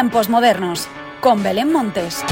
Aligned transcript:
Tiempos 0.00 0.30
modernos, 0.30 0.88
con 1.20 1.42
Belén 1.42 1.70
Montes. 1.70 2.24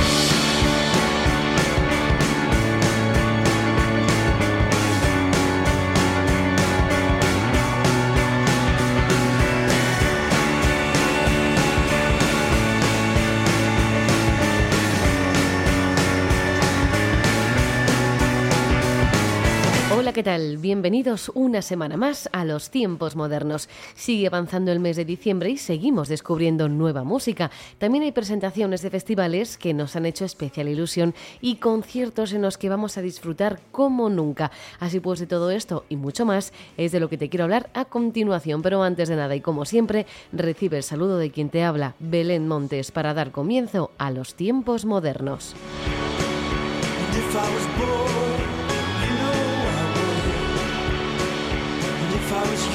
¿Qué 20.19 20.25
tal? 20.25 20.57
Bienvenidos 20.57 21.31
una 21.33 21.63
semana 21.63 21.97
más 21.97 22.29
a 22.33 22.45
los 22.45 22.71
tiempos 22.71 23.15
modernos. 23.15 23.69
Sigue 23.95 24.27
avanzando 24.27 24.73
el 24.73 24.81
mes 24.81 24.97
de 24.97 25.05
diciembre 25.05 25.51
y 25.51 25.59
seguimos 25.59 26.09
descubriendo 26.09 26.69
nueva 26.69 27.05
música. 27.05 27.53
También 27.79 28.03
hay 28.03 28.11
presentaciones 28.11 28.83
de 28.83 28.91
festivales 28.91 29.57
que 29.57 29.75
nos 29.75 29.95
han 29.95 30.07
hecho 30.07 30.25
especial 30.25 30.67
ilusión 30.67 31.15
y 31.41 31.59
conciertos 31.59 32.33
en 32.33 32.43
los 32.43 32.59
que 32.59 32.69
vamos 32.69 32.99
a 32.99 33.01
disfrutar 33.01 33.61
como 33.71 34.11
nunca. 34.11 34.51
Así 34.81 34.99
pues, 34.99 35.21
de 35.21 35.29
todo 35.29 35.53
esto 35.53 35.85
y 35.89 35.95
mucho 35.95 36.27
más 36.27 36.53
es 36.77 36.91
de 36.91 36.99
lo 36.99 37.09
que 37.09 37.17
te 37.17 37.29
quiero 37.29 37.45
hablar 37.45 37.71
a 37.73 37.85
continuación. 37.85 38.61
Pero 38.61 38.83
antes 38.83 39.09
de 39.09 39.15
nada 39.15 39.37
y 39.37 39.41
como 39.41 39.67
siempre, 39.67 40.05
recibe 40.33 40.79
el 40.79 40.83
saludo 40.83 41.19
de 41.19 41.31
quien 41.31 41.49
te 41.49 41.63
habla, 41.63 41.95
Belén 42.01 42.49
Montes, 42.49 42.91
para 42.91 43.15
dar 43.15 43.31
comienzo 43.31 43.93
a 43.99 44.11
los 44.11 44.35
tiempos 44.35 44.85
modernos. 44.85 45.55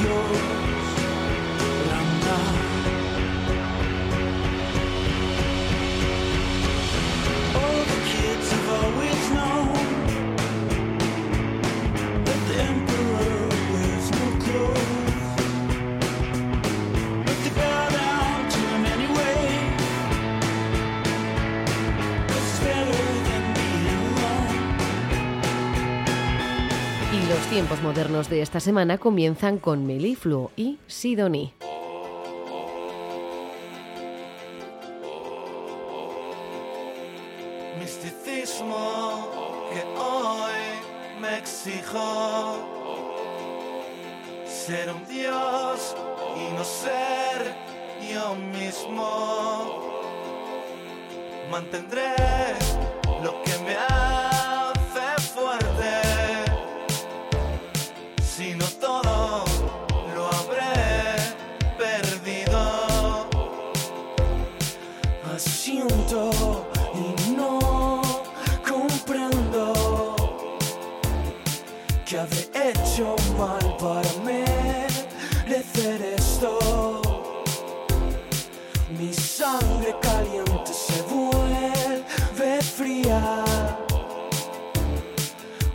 show. 0.04 0.63
Tiempos 27.54 27.82
modernos 27.82 28.28
de 28.28 28.42
esta 28.42 28.58
semana 28.58 28.98
comienzan 28.98 29.58
con 29.58 29.86
Melifluo 29.86 30.50
y 30.56 30.80
Sidoní. 30.88 31.54
Misticismo 37.78 39.28
que 39.72 39.84
hoy 40.00 41.20
me 41.20 41.38
exijo 41.38 42.56
ser 44.44 44.90
un 44.92 45.06
dios 45.06 45.94
y 46.36 46.54
no 46.54 46.64
ser 46.64 47.54
yo 48.12 48.34
mismo. 48.34 49.92
Mantendré 51.52 52.16
lo 53.22 53.40
que 53.44 53.56
me 53.64 53.76
ha 53.76 54.03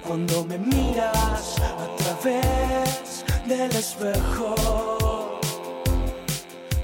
cuando 0.10 0.44
me 0.44 0.58
miras 0.58 1.60
a 1.60 1.96
través 1.98 3.24
del 3.46 3.70
espejo. 3.76 5.40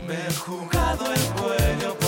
Me 0.08 0.14
he 0.14 0.34
jugado 0.36 1.12
el 1.12 1.22
cuello 1.34 2.05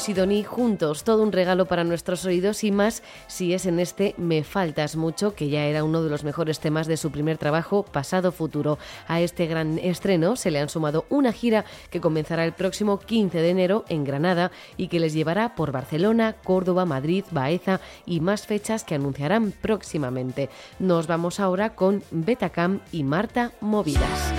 Sidoní 0.00 0.44
juntos, 0.44 1.04
todo 1.04 1.22
un 1.22 1.30
regalo 1.30 1.66
para 1.66 1.84
nuestros 1.84 2.24
oídos 2.24 2.64
y 2.64 2.70
más 2.70 3.02
si 3.26 3.52
es 3.52 3.66
en 3.66 3.78
este 3.78 4.14
Me 4.16 4.42
Faltas 4.44 4.96
Mucho, 4.96 5.34
que 5.34 5.50
ya 5.50 5.66
era 5.66 5.84
uno 5.84 6.02
de 6.02 6.08
los 6.08 6.24
mejores 6.24 6.58
temas 6.58 6.86
de 6.86 6.96
su 6.96 7.10
primer 7.10 7.36
trabajo, 7.36 7.82
Pasado 7.82 8.32
Futuro. 8.32 8.78
A 9.08 9.20
este 9.20 9.46
gran 9.46 9.78
estreno 9.78 10.36
se 10.36 10.50
le 10.50 10.58
han 10.58 10.70
sumado 10.70 11.04
una 11.10 11.32
gira 11.32 11.66
que 11.90 12.00
comenzará 12.00 12.46
el 12.46 12.54
próximo 12.54 12.98
15 12.98 13.42
de 13.42 13.50
enero 13.50 13.84
en 13.90 14.04
Granada 14.04 14.50
y 14.78 14.88
que 14.88 15.00
les 15.00 15.12
llevará 15.12 15.54
por 15.54 15.70
Barcelona, 15.70 16.34
Córdoba, 16.44 16.86
Madrid, 16.86 17.24
Baeza 17.30 17.80
y 18.06 18.20
más 18.20 18.46
fechas 18.46 18.84
que 18.84 18.94
anunciarán 18.94 19.52
próximamente. 19.52 20.48
Nos 20.78 21.08
vamos 21.08 21.40
ahora 21.40 21.74
con 21.74 22.02
Betacam 22.10 22.80
y 22.90 23.04
Marta 23.04 23.52
Movidas. 23.60 24.32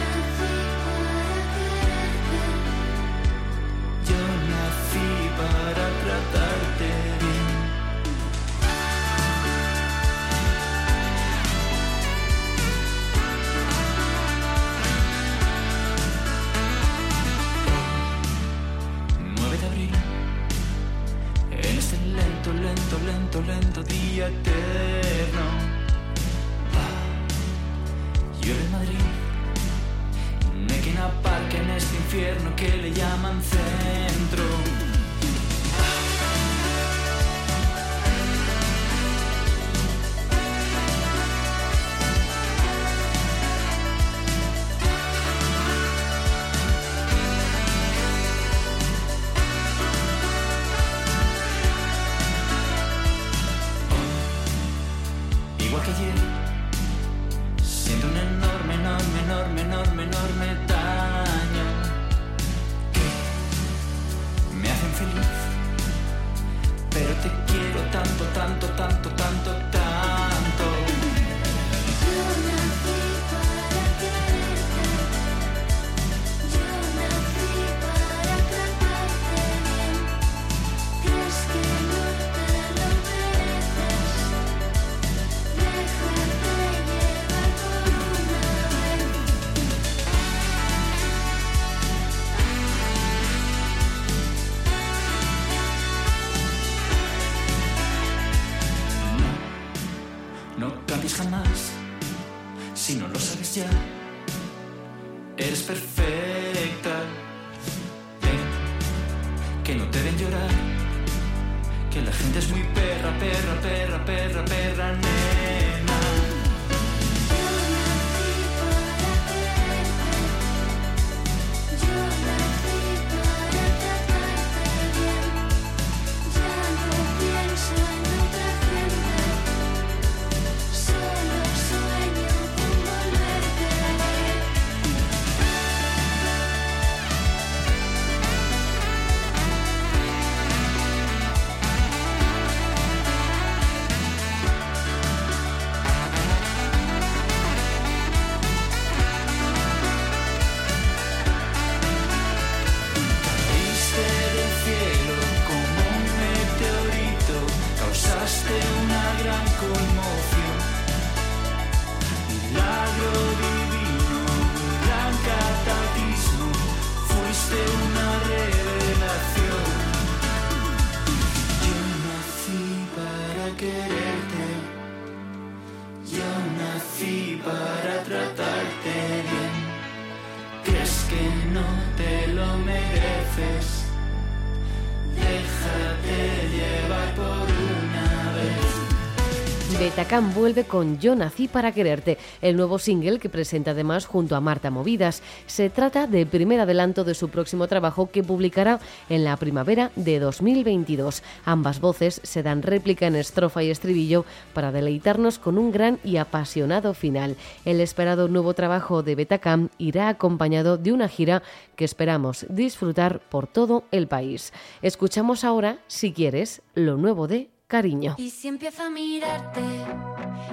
Betacam 190.12 190.34
vuelve 190.34 190.66
con 190.66 191.00
Yo 191.00 191.16
nací 191.16 191.48
para 191.48 191.72
quererte, 191.72 192.18
el 192.42 192.58
nuevo 192.58 192.80
single 192.80 193.18
que 193.18 193.30
presenta 193.30 193.72
además 193.72 194.06
junto 194.06 194.36
a 194.36 194.42
Marta 194.42 194.70
Movidas. 194.70 195.24
Se 195.48 195.70
trata 195.70 196.06
del 196.06 196.28
primer 196.28 196.60
adelanto 196.60 197.06
de 197.06 197.14
su 197.14 197.30
próximo 197.30 197.70
trabajo 197.70 198.12
que 198.12 198.22
publicará 198.22 198.82
en 199.08 199.24
la 199.24 199.38
primavera 199.38 199.90
de 199.96 200.20
2022. 200.20 201.24
Ambas 201.46 201.80
voces 201.80 202.20
se 202.26 202.44
dan 202.44 202.62
réplica 202.62 203.08
en 203.08 203.16
estrofa 203.16 203.64
y 203.64 203.70
estribillo 203.70 204.26
para 204.54 204.74
deleitarnos 204.74 205.40
con 205.40 205.58
un 205.58 205.72
gran 205.72 205.98
y 206.04 206.18
apasionado 206.18 206.94
final. 206.94 207.38
El 207.64 207.80
esperado 207.80 208.28
nuevo 208.28 208.54
trabajo 208.54 209.04
de 209.04 209.16
Betacam 209.16 209.70
irá 209.78 210.10
acompañado 210.10 210.78
de 210.78 210.92
una 210.92 211.08
gira 211.08 211.42
que 211.78 211.86
esperamos 211.86 212.46
disfrutar 212.50 213.22
por 213.30 213.48
todo 213.48 213.86
el 213.92 214.10
país. 214.10 214.52
Escuchamos 214.82 215.46
ahora, 215.46 215.78
si 215.88 216.12
quieres, 216.12 216.64
lo 216.76 216.98
nuevo 216.98 217.30
de 217.30 217.50
Cariño. 217.72 218.16
Y 218.18 218.32
si 218.32 218.50
empiezo 218.50 218.84
a 218.84 218.90
mirarte, 218.90 219.62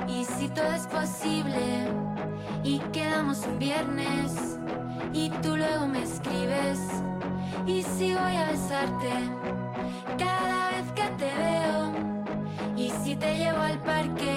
y 0.06 0.24
si 0.24 0.48
todo 0.50 0.72
es 0.72 0.86
posible, 0.86 1.88
y 2.62 2.78
quedamos 2.92 3.44
un 3.44 3.58
viernes, 3.58 4.56
y 5.12 5.28
tú 5.42 5.56
luego 5.56 5.88
me 5.88 6.04
escribes, 6.04 6.78
y 7.66 7.82
si 7.82 8.14
voy 8.14 8.36
a 8.36 8.52
besarte 8.52 9.10
cada 10.16 10.70
vez 10.70 10.92
que 10.94 11.08
te 11.18 11.30
veo, 11.34 11.92
y 12.76 12.92
si 13.02 13.16
te 13.16 13.36
llevo 13.36 13.62
al 13.62 13.82
parque 13.82 14.36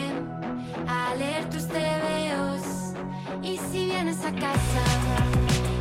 a 0.88 1.13
leer 1.13 1.47
tus 1.51 1.67
tebeos, 1.67 2.63
y 3.43 3.57
si 3.57 3.85
vienes 3.91 4.25
a 4.25 4.31
casa 4.31 4.85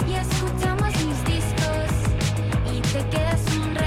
y 0.07 0.12
escuchamos 0.16 0.92
mis 1.07 1.25
discos, 1.25 1.92
y 2.76 2.80
te 2.83 3.09
quedas 3.09 3.57
un 3.57 3.75
rato. 3.75 3.80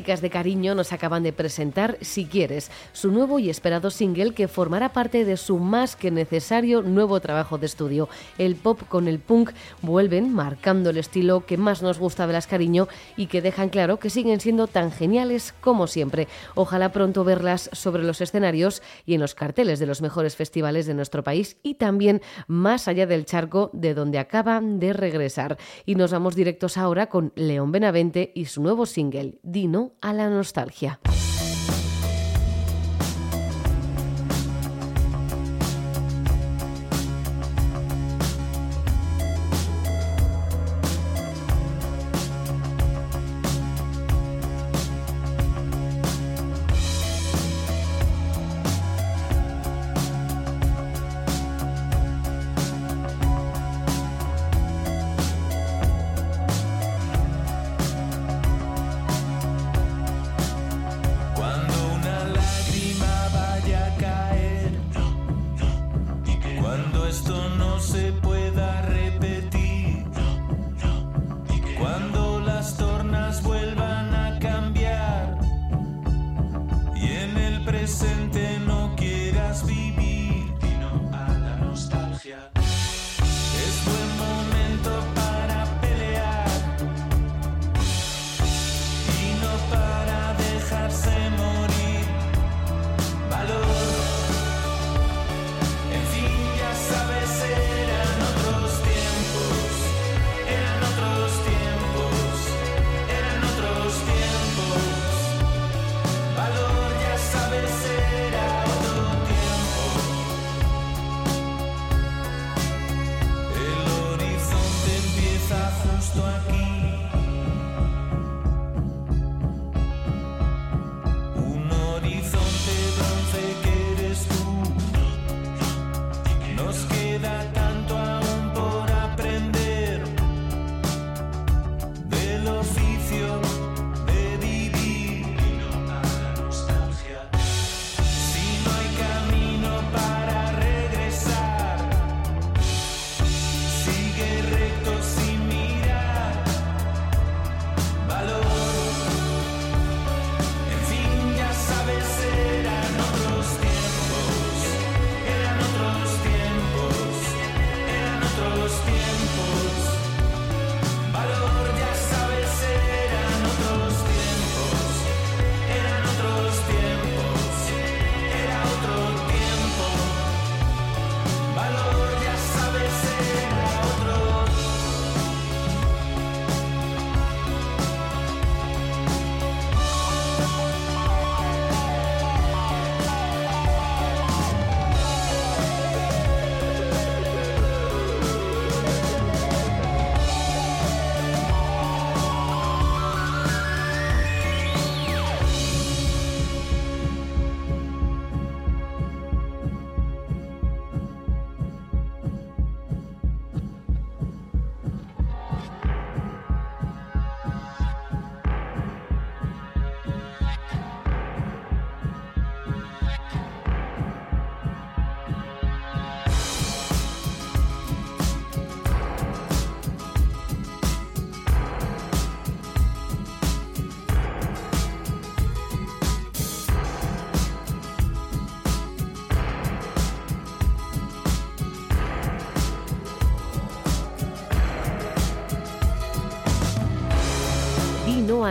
De 0.00 0.30
cariño 0.30 0.74
nos 0.74 0.94
acaban 0.94 1.22
de 1.22 1.34
presentar 1.34 1.98
Si 2.00 2.24
quieres, 2.24 2.70
su 2.92 3.12
nuevo 3.12 3.38
y 3.38 3.50
esperado 3.50 3.90
single 3.90 4.32
que 4.32 4.48
formará 4.48 4.94
parte 4.94 5.26
de 5.26 5.36
su 5.36 5.58
más 5.58 5.94
que 5.94 6.10
necesario 6.10 6.80
nuevo 6.80 7.20
trabajo 7.20 7.58
de 7.58 7.66
estudio. 7.66 8.08
El 8.38 8.56
pop 8.56 8.80
con 8.88 9.08
el 9.08 9.18
punk 9.18 9.50
vuelven 9.82 10.32
marcando 10.32 10.88
el 10.88 10.96
estilo 10.96 11.44
que 11.44 11.58
más 11.58 11.82
nos 11.82 11.98
gusta 11.98 12.26
de 12.26 12.32
las 12.32 12.46
cariño 12.46 12.88
y 13.16 13.26
que 13.26 13.42
dejan 13.42 13.68
claro 13.68 13.98
que 13.98 14.08
siguen 14.08 14.40
siendo 14.40 14.68
tan 14.68 14.90
geniales 14.90 15.52
como 15.60 15.86
siempre. 15.86 16.28
Ojalá 16.54 16.92
pronto 16.92 17.22
verlas 17.22 17.68
sobre 17.72 18.02
los 18.02 18.22
escenarios 18.22 18.82
y 19.04 19.14
en 19.14 19.20
los 19.20 19.34
carteles 19.34 19.78
de 19.80 19.86
los 19.86 20.00
mejores 20.00 20.34
festivales 20.34 20.86
de 20.86 20.94
nuestro 20.94 21.22
país 21.22 21.58
y 21.62 21.74
también 21.74 22.22
más 22.46 22.88
allá 22.88 23.06
del 23.06 23.26
charco 23.26 23.68
de 23.74 23.92
donde 23.92 24.18
acaban 24.18 24.80
de 24.80 24.94
regresar. 24.94 25.58
Y 25.84 25.94
nos 25.94 26.10
vamos 26.10 26.34
directos 26.34 26.78
ahora 26.78 27.10
con 27.10 27.32
León 27.36 27.70
Benavente 27.70 28.32
y 28.34 28.46
su 28.46 28.62
nuevo 28.62 28.86
single, 28.86 29.38
Dino 29.42 29.89
a 30.00 30.12
la 30.12 30.28
nostalgia. 30.28 30.98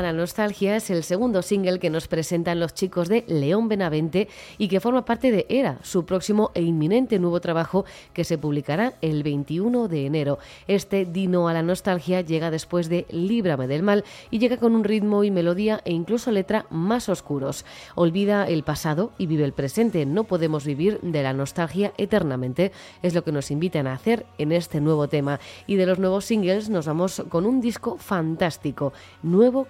La 0.09 0.13
nostalgia 0.13 0.75
es 0.75 0.89
el 0.89 1.03
segundo 1.03 1.43
single 1.43 1.77
que 1.77 1.91
nos 1.91 2.07
presentan 2.07 2.59
los 2.59 2.73
chicos 2.73 3.09
de 3.09 3.23
León 3.27 3.67
Benavente 3.67 4.27
y 4.57 4.67
que 4.67 4.79
forma 4.79 5.05
parte 5.05 5.29
de 5.31 5.45
Era, 5.49 5.77
su 5.83 6.03
próximo 6.03 6.49
e 6.55 6.63
inminente 6.63 7.19
nuevo 7.19 7.39
trabajo 7.39 7.85
que 8.11 8.23
se 8.23 8.39
publicará 8.39 8.93
el 9.01 9.21
21 9.21 9.87
de 9.87 10.07
enero. 10.07 10.39
Este 10.67 11.05
Dino 11.05 11.47
a 11.47 11.53
la 11.53 11.61
nostalgia 11.61 12.21
llega 12.21 12.49
después 12.49 12.89
de 12.89 13.05
Líbrame 13.11 13.67
del 13.67 13.83
mal 13.83 14.03
y 14.31 14.39
llega 14.39 14.57
con 14.57 14.73
un 14.73 14.83
ritmo 14.83 15.23
y 15.23 15.29
melodía 15.29 15.79
e 15.85 15.91
incluso 15.91 16.31
letra 16.31 16.65
más 16.71 17.07
oscuros. 17.07 17.63
Olvida 17.93 18.47
el 18.47 18.63
pasado 18.63 19.11
y 19.19 19.27
vive 19.27 19.45
el 19.45 19.53
presente. 19.53 20.07
No 20.07 20.23
podemos 20.23 20.65
vivir 20.65 20.99
de 21.03 21.21
la 21.21 21.33
nostalgia 21.33 21.93
eternamente. 21.97 22.71
Es 23.03 23.13
lo 23.13 23.23
que 23.23 23.31
nos 23.31 23.51
invitan 23.51 23.85
a 23.85 23.93
hacer 23.93 24.25
en 24.39 24.53
este 24.53 24.81
nuevo 24.81 25.07
tema. 25.07 25.39
Y 25.67 25.75
de 25.75 25.85
los 25.85 25.99
nuevos 25.99 26.25
singles 26.25 26.67
nos 26.67 26.87
vamos 26.87 27.21
con 27.29 27.45
un 27.45 27.61
disco 27.61 27.97
fantástico, 27.97 28.91
nuevo 29.21 29.67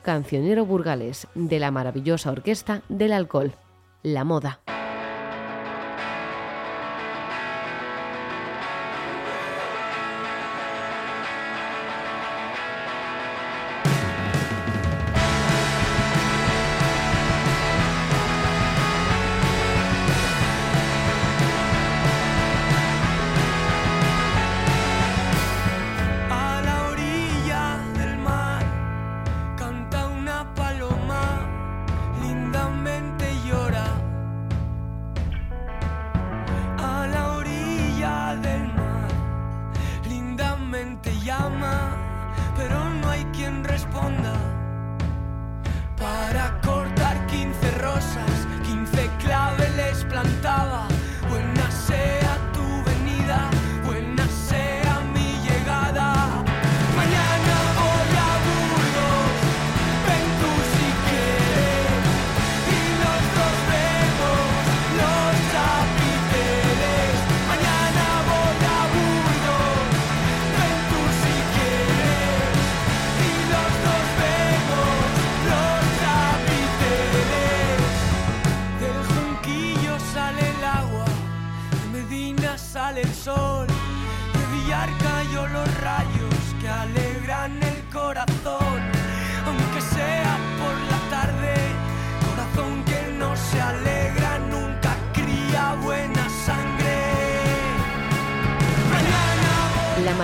de 1.33 1.59
la 1.59 1.71
maravillosa 1.71 2.31
orquesta 2.31 2.81
del 2.87 3.13
alcohol, 3.13 3.53
La 4.03 4.23
Moda. 4.23 4.59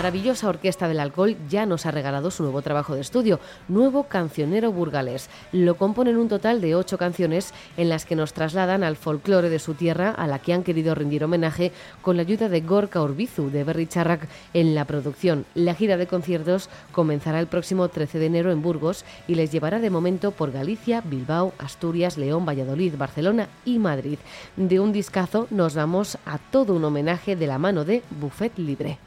Maravillosa 0.05 0.49
Orquesta 0.49 0.87
del 0.87 0.99
Alcohol 0.99 1.35
ya 1.49 1.65
nos 1.65 1.87
ha 1.87 1.91
regalado 1.91 2.29
su 2.29 2.43
nuevo 2.43 2.61
trabajo 2.61 2.93
de 2.93 3.01
estudio, 3.01 3.39
Nuevo 3.67 4.03
Cancionero 4.03 4.71
Burgalés. 4.71 5.31
Lo 5.51 5.77
componen 5.77 6.17
un 6.17 6.29
total 6.29 6.61
de 6.61 6.75
ocho 6.75 6.99
canciones 6.99 7.55
en 7.75 7.89
las 7.89 8.05
que 8.05 8.15
nos 8.15 8.31
trasladan 8.31 8.83
al 8.83 8.97
folclore 8.97 9.49
de 9.49 9.57
su 9.57 9.73
tierra, 9.73 10.11
a 10.11 10.27
la 10.27 10.37
que 10.37 10.53
han 10.53 10.61
querido 10.61 10.93
rendir 10.93 11.23
homenaje 11.23 11.71
con 12.03 12.17
la 12.17 12.21
ayuda 12.21 12.49
de 12.49 12.61
Gorka 12.61 13.01
Urbizu 13.01 13.49
de 13.49 13.63
Berry 13.63 13.87
Charrac 13.87 14.27
en 14.53 14.75
la 14.75 14.85
producción. 14.85 15.47
La 15.55 15.73
gira 15.73 15.97
de 15.97 16.05
conciertos 16.05 16.69
comenzará 16.91 17.39
el 17.39 17.47
próximo 17.47 17.87
13 17.89 18.19
de 18.19 18.27
enero 18.27 18.51
en 18.51 18.61
Burgos 18.61 19.05
y 19.27 19.33
les 19.33 19.51
llevará 19.51 19.79
de 19.79 19.89
momento 19.89 20.29
por 20.29 20.51
Galicia, 20.51 21.01
Bilbao, 21.01 21.53
Asturias, 21.57 22.19
León, 22.19 22.45
Valladolid, 22.45 22.93
Barcelona 22.95 23.49
y 23.65 23.79
Madrid. 23.79 24.19
De 24.55 24.79
un 24.79 24.93
discazo 24.93 25.47
nos 25.49 25.73
vamos 25.73 26.19
a 26.27 26.37
todo 26.37 26.75
un 26.75 26.85
homenaje 26.85 27.35
de 27.35 27.47
la 27.47 27.57
mano 27.57 27.85
de 27.85 28.03
Buffet 28.11 28.55
Libre. 28.59 28.99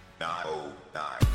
time. 0.98 1.27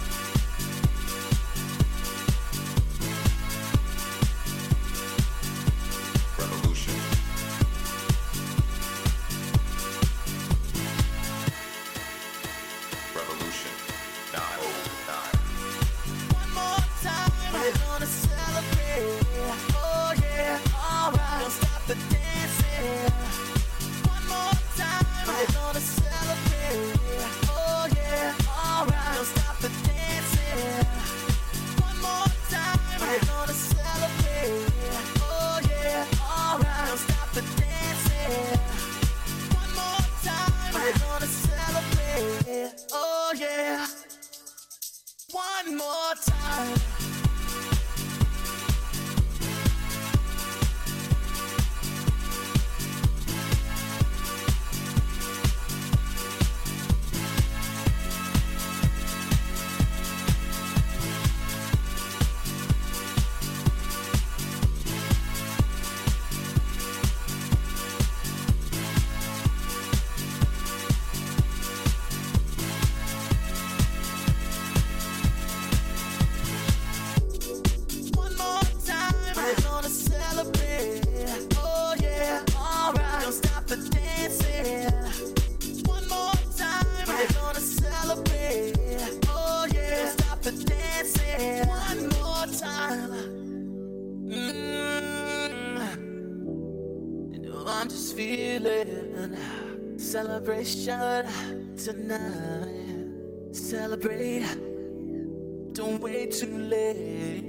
Wait 105.99 106.31
too 106.31 106.57
late. 106.57 107.43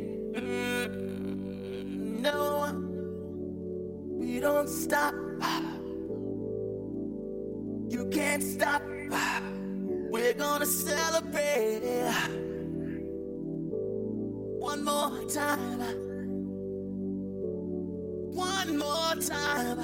No, 2.20 2.72
we 4.08 4.40
don't 4.40 4.68
stop. 4.68 5.14
You 7.88 8.08
can't 8.10 8.42
stop. 8.42 8.82
We're 10.10 10.34
gonna 10.34 10.66
celebrate 10.66 11.80
one 14.58 14.84
more 14.84 15.24
time. 15.28 15.80
One 18.32 18.78
more 18.78 19.14
time. 19.20 19.78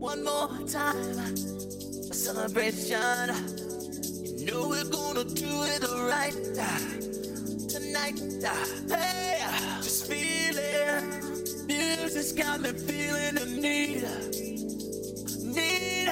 One 0.00 0.24
more 0.24 0.58
time. 0.66 1.18
A 2.10 2.14
celebration. 2.14 3.67
Know 4.58 4.70
we're 4.70 4.82
gonna 4.84 5.22
do 5.22 5.46
it 5.46 5.82
right 6.10 6.34
tonight. 7.68 8.18
Hey, 8.88 9.38
just 9.80 10.06
feel 10.08 10.58
it. 10.58 11.04
Music's 11.68 12.32
got 12.32 12.60
me 12.60 12.72
feeling 12.72 13.36
the 13.36 13.46
need. 13.46 14.02
Need. 15.54 16.08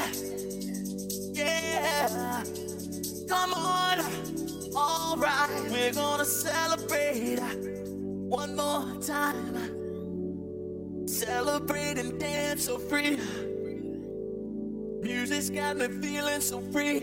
Yeah. 1.37 2.45
Come 3.29 3.53
on. 3.55 3.99
All 4.77 5.17
right. 5.17 5.69
We're 5.69 5.93
gonna 5.93 6.25
celebrate 6.25 7.41
one 8.29 8.55
more 8.55 8.95
time. 9.03 9.57
Celebrate 11.09 11.99
and 11.99 12.21
dance 12.21 12.67
so 12.67 12.79
free. 12.79 13.19
Music's 15.03 15.51
got 15.51 15.77
me 15.79 15.89
feeling 15.89 16.41
so 16.41 16.61
free. 16.61 17.03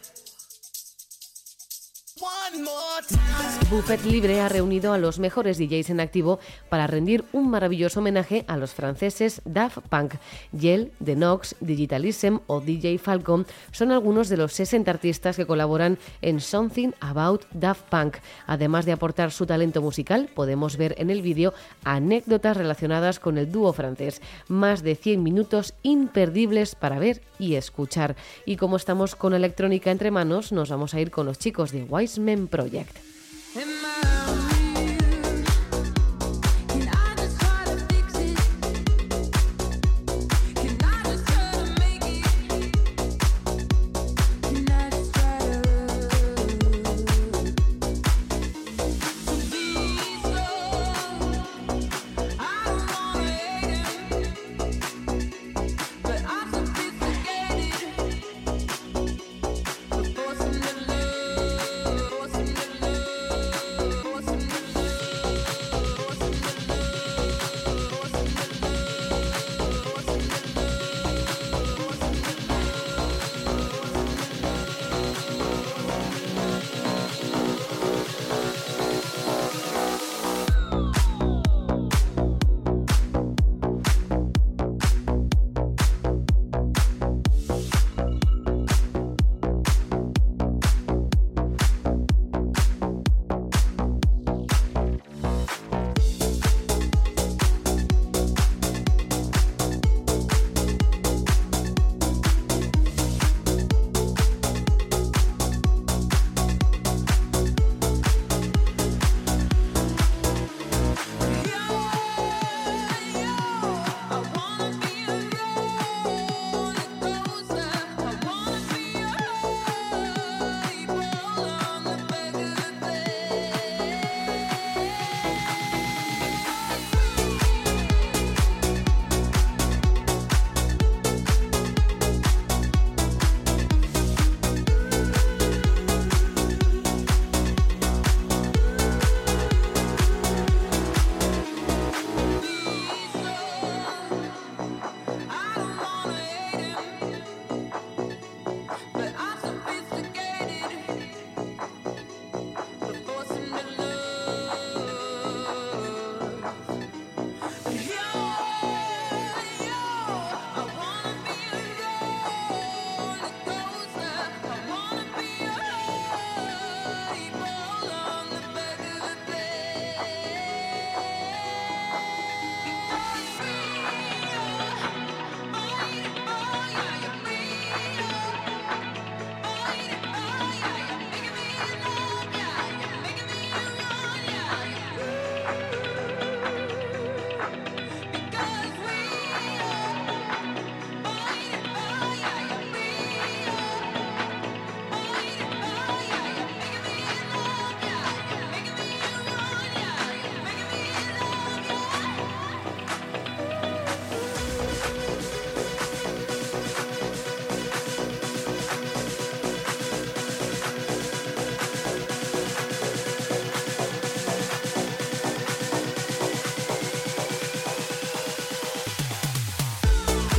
Buffet 3.71 4.03
Libre 4.03 4.41
ha 4.41 4.49
reunido 4.49 4.93
a 4.93 4.97
los 4.97 5.17
mejores 5.17 5.57
DJs 5.57 5.91
en 5.91 6.01
activo 6.01 6.39
para 6.69 6.85
rendir 6.85 7.23
un 7.31 7.49
maravilloso 7.49 7.99
homenaje 7.99 8.43
a 8.47 8.57
los 8.57 8.73
franceses 8.73 9.41
Daft 9.45 9.79
Punk. 9.89 10.15
Yel, 10.51 10.91
The 11.03 11.15
Nox, 11.15 11.55
Digitalism 11.61 12.39
o 12.47 12.59
DJ 12.59 12.99
Falcon 12.99 13.47
son 13.71 13.91
algunos 13.91 14.27
de 14.27 14.37
los 14.37 14.51
60 14.53 14.91
artistas 14.91 15.37
que 15.37 15.47
colaboran 15.47 15.97
en 16.21 16.41
Something 16.41 16.91
About 16.99 17.45
Daft 17.53 17.83
Punk. 17.89 18.17
Además 18.45 18.85
de 18.85 18.91
aportar 18.91 19.31
su 19.31 19.45
talento 19.45 19.81
musical, 19.81 20.29
podemos 20.35 20.75
ver 20.75 20.93
en 20.97 21.09
el 21.09 21.21
vídeo 21.21 21.53
anécdotas 21.85 22.57
relacionadas 22.57 23.19
con 23.19 23.37
el 23.37 23.51
dúo 23.51 23.71
francés. 23.71 24.21
Más 24.49 24.83
de 24.83 24.95
100 24.95 25.23
minutos 25.23 25.73
imperdibles 25.81 26.75
para 26.75 26.99
ver 26.99 27.21
y 27.39 27.55
escuchar. 27.55 28.15
Y 28.45 28.57
como 28.57 28.75
estamos 28.75 29.15
con 29.15 29.33
electrónica 29.33 29.91
entre 29.91 30.11
manos, 30.11 30.51
nos 30.51 30.69
vamos 30.69 30.93
a 30.93 30.99
ir 30.99 31.09
con 31.09 31.25
los 31.25 31.39
chicos 31.39 31.71
de 31.71 31.83
Wise 31.83 32.10
Men 32.17 32.47
Project. 32.47 32.97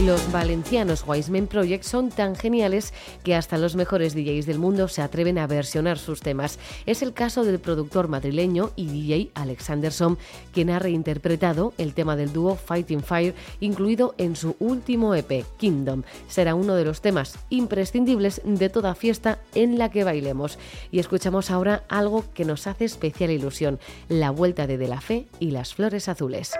Los 0.07 0.33
valencianos 0.33 1.05
Wiseman 1.07 1.47
Project 1.47 1.85
son 1.85 2.09
tan 2.09 2.35
geniales 2.35 2.93
que 3.23 3.37
hasta 3.37 3.57
los 3.57 3.77
mejores 3.77 4.17
DJs 4.17 4.47
del 4.47 4.59
mundo 4.59 4.89
se 4.89 5.01
atreven 5.01 5.39
a 5.39 5.47
versionar 5.47 5.97
sus 5.97 6.23
temas. 6.23 6.59
Es 6.87 7.03
el 7.03 7.13
caso 7.13 7.45
del 7.45 7.61
productor 7.61 8.09
madrileño 8.09 8.73
y 8.75 8.87
DJ 8.87 9.31
Alexander 9.35 9.93
Som, 9.93 10.17
quien 10.53 10.71
ha 10.71 10.81
reinterpretado 10.81 11.73
el 11.79 11.95
tema 11.95 12.17
del 12.17 12.33
dúo 12.33 12.57
Fighting 12.57 13.05
Fire, 13.05 13.37
incluido 13.61 14.17
en 14.19 14.35
su 14.35 14.57
último 14.59 15.15
EP, 15.15 15.45
Kingdom. 15.59 16.03
Será 16.27 16.57
uno 16.57 16.75
de 16.75 16.85
los 16.85 17.01
temas 17.01 17.39
imprescindibles 17.49 18.43
de 18.45 18.71
toda 18.71 18.97
fiesta 18.97 19.39
en 19.55 19.79
la 19.79 19.89
que 19.93 20.03
bailemos. 20.03 20.59
Y 20.91 20.99
escuchamos 20.99 21.49
ahora 21.53 21.85
algo 21.89 22.25
que 22.35 22.45
nos 22.45 22.67
hace 22.67 22.87
especial 22.87 23.31
ilusión, 23.31 23.79
la 24.09 24.33
vuelta 24.33 24.67
de 24.67 24.79
De 24.79 24.89
la 24.89 25.01
Fe 25.01 25.29
y 25.39 25.53
las 25.53 25.75
Flores 25.75 26.09
Azules. 26.09 26.55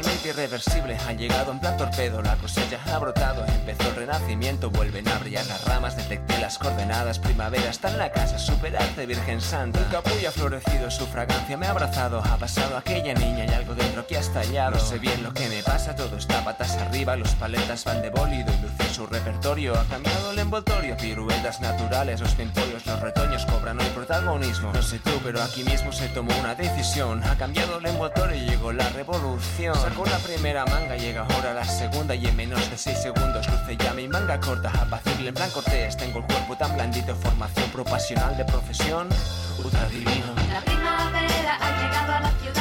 totalmente 0.00 0.28
irreversibles 0.28 1.02
han 1.06 1.18
llegado 1.18 1.52
en 1.52 1.60
plan 1.60 1.76
torpedo. 1.76 2.22
La 2.22 2.36
cosecha 2.36 2.78
ha 2.92 2.98
brotado, 2.98 3.44
empezó 3.46 3.88
el 3.90 3.96
renacimiento, 3.96 4.70
vuelven 4.70 5.06
a 5.08 5.18
brillar 5.18 5.44
las 5.46 5.64
ramas, 5.64 5.96
detecté 5.96 6.38
las 6.38 6.58
coordenadas. 6.58 7.18
Primavera 7.18 7.68
está 7.68 7.90
en 7.90 7.98
la 7.98 8.10
casa, 8.10 8.38
superarte, 8.38 9.06
Virgen 9.06 9.40
Santa. 9.40 9.78
Un 9.78 9.84
capullo 9.86 10.28
ha 10.28 10.32
florecido, 10.32 10.90
su 10.90 11.06
fragancia 11.06 11.56
me 11.56 11.66
ha 11.66 11.70
abrazado. 11.70 12.22
Ha 12.24 12.36
pasado 12.36 12.76
aquella 12.76 13.14
niña 13.14 13.44
y 13.46 13.52
algo 13.52 13.74
dentro 13.74 14.06
que 14.06 14.16
ha 14.16 14.20
estallado. 14.20 14.72
No 14.72 14.78
sé 14.78 14.98
bien 14.98 15.22
lo 15.22 15.34
que 15.34 15.48
me 15.48 15.62
pasa, 15.62 15.94
todo 15.94 16.16
está 16.16 16.44
patas 16.44 16.76
arriba, 16.76 17.16
los 17.16 17.34
paletas 17.34 17.84
van 17.84 18.02
de 18.02 18.10
bólido 18.10 18.52
y 18.52 18.62
luce 18.62 18.94
su 18.94 19.06
repertorio. 19.06 19.78
Ha 19.78 19.84
cambiado 19.84 20.32
el 20.32 20.38
envoltorio, 20.38 20.96
piruetas 20.96 21.60
naturales, 21.60 22.20
los 22.20 22.34
pimpollos, 22.34 22.86
los 22.86 23.00
retoños 23.00 23.44
cobran 23.46 23.78
hoy 23.78 23.90
protagonismo. 23.94 24.72
No 24.72 24.82
sé 24.82 24.98
tú, 24.98 25.10
pero 25.22 25.42
aquí 25.42 25.62
mismo 25.64 25.92
se 25.92 26.08
tomó 26.08 26.32
una 26.40 26.54
decisión. 26.54 27.22
Ha 27.24 27.36
cambiado 27.36 27.78
el 27.78 27.86
envoltorio 27.86 28.36
y 28.36 28.48
llegó 28.48 28.72
la 28.72 28.88
revolución. 28.90 29.89
Sacó 29.90 30.06
la 30.06 30.18
primera 30.18 30.64
manga, 30.66 30.96
llega 30.96 31.22
ahora 31.22 31.52
la 31.52 31.64
segunda 31.64 32.14
y 32.14 32.24
en 32.24 32.36
menos 32.36 32.70
de 32.70 32.78
6 32.78 32.96
segundos 32.96 33.44
luce 33.48 33.76
ya 33.76 33.92
mi 33.92 34.06
manga 34.06 34.38
corta, 34.38 34.70
apacible 34.80 35.30
en 35.30 35.34
plan 35.34 35.50
cortés, 35.50 35.96
tengo 35.96 36.20
el 36.20 36.26
cuerpo 36.26 36.56
tan 36.56 36.74
blandito, 36.74 37.16
formación 37.16 37.68
profesional 37.70 38.36
de 38.36 38.44
profesión, 38.44 39.08
ultra 39.58 39.88
divino. 39.88 40.32
La 40.48 40.60
primavera 40.60 41.56
ha 41.60 41.82
llegado 41.82 42.12
a 42.12 42.20
la 42.20 42.30
ciudad 42.40 42.59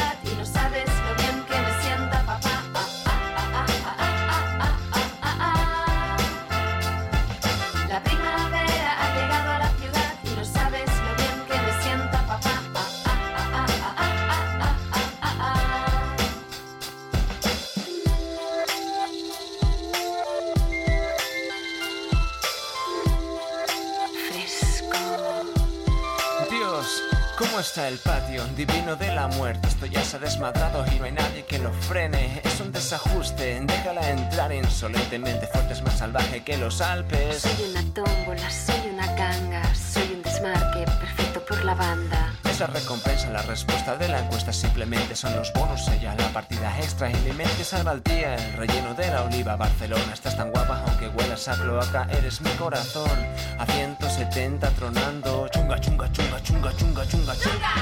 ¿cómo 27.69 27.85
está 27.85 27.87
el 27.87 27.97
patio? 27.99 28.43
Divino 28.55 28.95
de 28.95 29.13
la 29.13 29.27
muerte, 29.27 29.67
esto 29.67 29.85
ya 29.85 30.03
se 30.03 30.17
ha 30.17 30.19
desmadrado 30.19 30.83
y 30.91 30.99
no 30.99 31.05
hay 31.05 31.11
nadie 31.11 31.45
que 31.45 31.59
lo 31.59 31.71
frene. 31.71 32.41
Es 32.43 32.59
un 32.61 32.71
desajuste, 32.71 33.59
déjala 33.61 34.09
entrar 34.09 34.51
insolentemente, 34.51 35.45
fuerte 35.47 35.73
es 35.73 35.81
más 35.83 35.99
salvaje 35.99 36.43
que 36.43 36.57
los 36.57 36.81
Alpes. 36.81 37.41
Soy 37.41 37.69
una 37.69 37.81
tómbola, 37.93 38.49
soy 38.49 38.89
una 38.93 39.05
ganga, 39.13 39.61
soy 39.75 40.13
un 40.13 40.23
desmarque 40.23 40.85
perfecto 40.99 41.45
por 41.45 41.63
la 41.63 41.75
banda. 41.75 42.18
Recompensa, 42.67 43.29
la 43.29 43.41
respuesta 43.43 43.95
de 43.95 44.09
la 44.09 44.19
encuesta 44.19 44.51
simplemente 44.51 45.15
son 45.15 45.33
los 45.33 45.53
bonos, 45.53 45.87
ella 45.87 46.13
la 46.15 46.27
partida 46.29 46.77
extra, 46.79 47.09
el 47.09 47.27
email 47.27 47.49
que 47.51 47.63
salva 47.63 47.93
el 47.93 48.03
día, 48.03 48.35
el 48.35 48.53
relleno 48.53 48.93
de 48.95 49.07
la 49.07 49.23
oliva, 49.23 49.55
Barcelona, 49.55 50.11
estás 50.13 50.35
tan 50.35 50.51
guapa 50.51 50.83
aunque 50.85 51.07
huelas 51.07 51.47
a 51.47 51.53
cloaca, 51.53 52.05
eres 52.11 52.41
mi 52.41 52.49
corazón, 52.51 53.09
a 53.57 53.65
170 53.65 54.71
tronando, 54.71 55.47
chunga, 55.47 55.79
chunga, 55.79 56.11
chunga, 56.11 56.43
chunga, 56.43 56.73
chunga, 56.75 57.07
chunga, 57.07 57.33
chunga, 57.37 57.73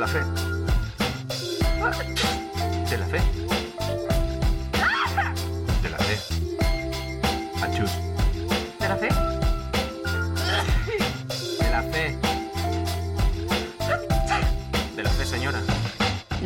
la 0.05 0.07
fe. 0.07 0.44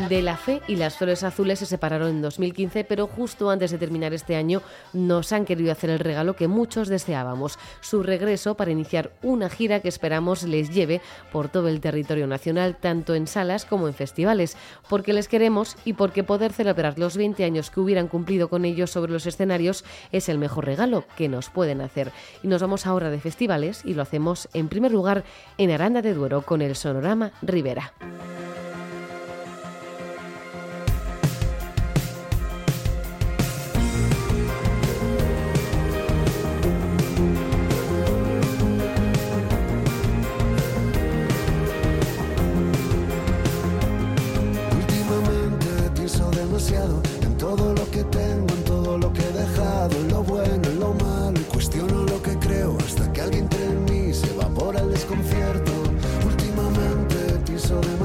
De 0.09 0.23
la 0.23 0.39
Fe 0.39 0.63
y 0.67 0.77
las 0.77 0.97
Flores 0.97 1.23
Azules 1.23 1.59
se 1.59 1.67
separaron 1.67 2.09
en 2.09 2.23
2015, 2.23 2.85
pero 2.85 3.07
justo 3.07 3.51
antes 3.51 3.73
de 3.73 3.77
terminar 3.77 4.15
este 4.15 4.37
año 4.37 4.63
nos 4.95 5.33
han 5.33 5.45
querido 5.45 5.71
hacer 5.71 5.91
el 5.91 5.99
regalo 5.99 6.35
que 6.35 6.49
muchos 6.49 6.89
deseábamos, 6.89 7.59
su 7.83 8.03
regreso 8.03 8.55
para 8.55 8.71
iniciar 8.71 9.13
una 9.23 9.51
gira 9.51 9.81
que 9.81 9.89
esperamos 9.89 10.45
les 10.45 10.71
lleve 10.71 11.03
por 11.31 11.51
todo 11.51 11.69
el 11.69 11.81
territorio 11.81 12.27
nacional, 12.27 12.79
tanto 12.81 13.15
en 13.15 13.27
salas 13.27 13.67
como 13.67 13.87
en 13.87 13.93
festivales, 13.93 14.57
porque 14.89 15.13
les 15.13 15.29
queremos 15.29 15.77
y 15.85 15.93
porque 15.93 16.25
poder 16.25 16.55
celebrar 16.55 16.99
los 16.99 17.19
20 17.19 17.45
años 17.45 17.71
que 17.71 17.81
hubieran 17.81 18.09
cumplido 18.09 18.49
con 18.49 18.65
ellos 18.65 18.91
sobre 18.91 19.13
los 19.13 19.27
escenarios 19.27 19.85
es 20.11 20.31
el 20.31 20.39
mejor 20.39 20.65
regalo 20.65 21.05
que 21.19 21.29
nos 21.29 21.51
pueden 21.51 21.83
hacer. 21.83 22.13
Y 22.43 22.49
nos 22.49 22.63
vamos 22.63 22.87
ahora 22.87 23.11
de 23.11 23.21
festivales 23.21 23.83
y 23.85 23.93
lo 23.93 24.03
hacemos 24.03 24.49
en 24.55 24.69
primer 24.69 24.91
lugar 24.91 25.25
en 25.59 25.71
Aranda 25.71 26.01
de 26.01 26.15
Duero 26.15 26.41
con 26.43 26.63
el 26.63 26.77
Sonorama 26.77 27.33
Rivera. 27.43 27.93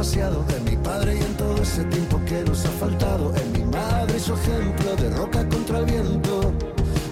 Demasiado 0.03 0.45
en 0.57 0.63
mi 0.65 0.75
padre 0.83 1.15
y 1.15 1.21
en 1.21 1.33
todo 1.37 1.61
ese 1.61 1.81
tiempo 1.85 2.19
que 2.25 2.43
nos 2.43 2.65
ha 2.65 2.69
faltado, 2.71 3.33
en 3.37 3.51
mi 3.53 3.63
madre 3.71 4.17
y 4.17 4.19
su 4.19 4.33
ejemplo 4.33 4.97
de 4.97 5.09
roca 5.11 5.47
contra 5.47 5.79
el 5.79 5.85
viento. 5.85 6.51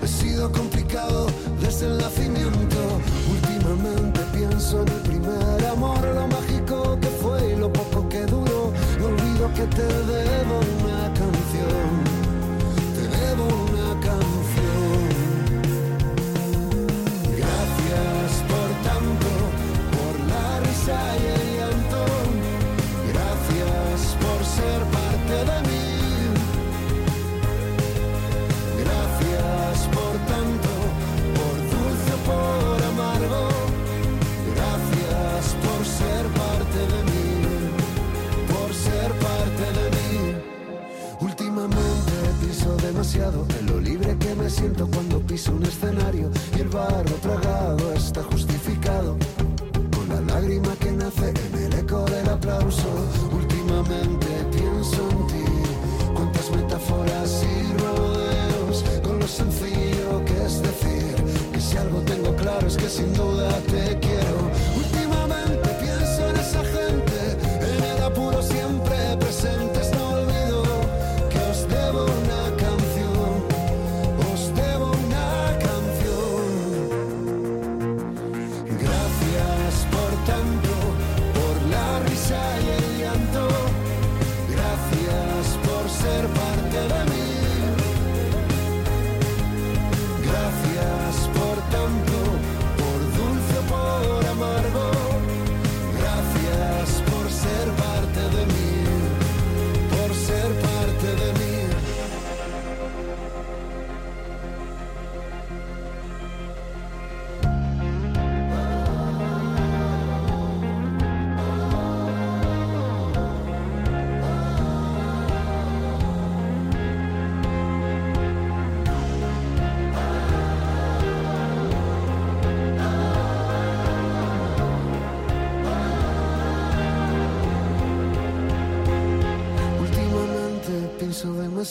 He 0.04 0.08
sido 0.08 0.52
complicado 0.52 1.28
desde 1.62 1.86
el 1.86 1.98
nacimiento. 2.00 2.80
Últimamente 3.32 4.20
pienso 4.34 4.82
en 4.82 4.90
el 4.90 5.02
primer 5.04 5.66
amor, 5.72 6.04
lo 6.04 6.28
mágico 6.28 7.00
que 7.00 7.08
fue 7.08 7.54
y 7.54 7.56
lo 7.56 7.72
poco 7.72 8.10
que 8.10 8.26
duró. 8.26 8.74
No 9.00 9.06
olvido 9.08 9.54
que 9.54 9.66
te 9.68 10.41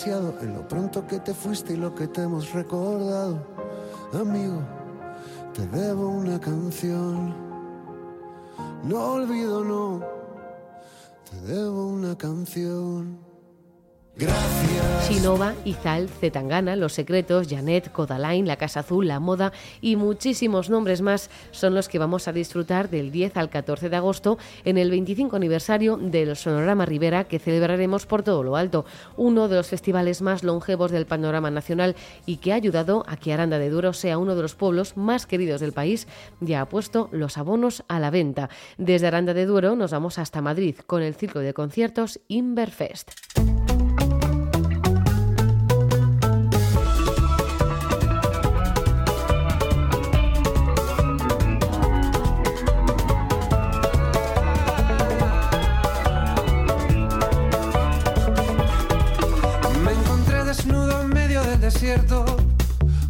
en 0.06 0.54
lo 0.54 0.66
pronto 0.66 1.06
que 1.06 1.20
te 1.20 1.34
fuiste 1.34 1.74
y 1.74 1.76
lo 1.76 1.94
que 1.94 2.08
te 2.08 2.22
hemos 2.22 2.52
recordado. 2.54 3.46
Amigo, 4.14 4.62
te 5.52 5.66
debo 5.66 6.08
una 6.08 6.40
canción. 6.40 7.34
No 8.82 9.12
olvido, 9.12 9.62
no, 9.62 10.00
te 11.30 11.52
debo 11.52 11.88
una 11.88 12.16
canción. 12.16 13.29
Gracias. 14.16 14.80
Sinova, 15.10 15.54
Izal, 15.64 16.08
Zetangana, 16.08 16.76
Los 16.76 16.92
Secretos, 16.92 17.48
Janet, 17.48 17.90
Codaline, 17.90 18.46
La 18.46 18.56
Casa 18.56 18.80
Azul, 18.80 19.08
La 19.08 19.18
Moda 19.18 19.52
y 19.80 19.96
muchísimos 19.96 20.70
nombres 20.70 21.00
más 21.00 21.30
son 21.50 21.74
los 21.74 21.88
que 21.88 21.98
vamos 21.98 22.28
a 22.28 22.32
disfrutar 22.32 22.90
del 22.90 23.10
10 23.10 23.36
al 23.36 23.50
14 23.50 23.88
de 23.88 23.96
agosto 23.96 24.38
en 24.64 24.78
el 24.78 24.90
25 24.90 25.34
aniversario 25.34 25.96
del 25.96 26.36
Sonorama 26.36 26.86
Rivera 26.86 27.24
que 27.24 27.40
celebraremos 27.40 28.06
por 28.06 28.22
todo 28.22 28.44
lo 28.44 28.54
alto, 28.54 28.84
uno 29.16 29.48
de 29.48 29.56
los 29.56 29.66
festivales 29.66 30.22
más 30.22 30.44
longevos 30.44 30.92
del 30.92 31.06
panorama 31.06 31.50
nacional 31.50 31.96
y 32.24 32.36
que 32.36 32.52
ha 32.52 32.56
ayudado 32.56 33.04
a 33.08 33.16
que 33.16 33.32
Aranda 33.32 33.58
de 33.58 33.70
Duero 33.70 33.92
sea 33.92 34.18
uno 34.18 34.36
de 34.36 34.42
los 34.42 34.54
pueblos 34.54 34.96
más 34.96 35.26
queridos 35.26 35.60
del 35.60 35.72
país 35.72 36.06
y 36.40 36.52
ha 36.52 36.68
puesto 36.68 37.08
los 37.10 37.36
abonos 37.36 37.82
a 37.88 37.98
la 37.98 38.10
venta. 38.10 38.48
Desde 38.78 39.08
Aranda 39.08 39.34
de 39.34 39.46
Duero 39.46 39.74
nos 39.74 39.90
vamos 39.90 40.18
hasta 40.18 40.40
Madrid 40.40 40.76
con 40.86 41.02
el 41.02 41.16
ciclo 41.16 41.40
de 41.40 41.52
conciertos 41.52 42.20
Inverfest. 42.28 43.10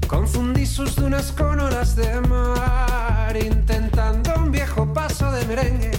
Confundí 0.07 0.67
sus 0.67 0.95
dunas 0.95 1.33
con 1.33 1.59
olas 1.61 1.97
de 1.97 2.21
mar. 2.21 3.35
Intentando 3.35 4.35
un 4.37 4.53
viejo 4.53 4.93
paso 4.93 5.33
de 5.33 5.47
merengue. 5.47 5.93